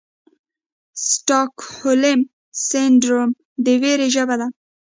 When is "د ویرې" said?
3.63-4.07